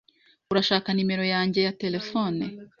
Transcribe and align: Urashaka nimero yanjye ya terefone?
Urashaka 0.51 0.87
nimero 0.93 1.23
yanjye 1.33 1.59
ya 1.65 1.75
terefone? 1.81 2.43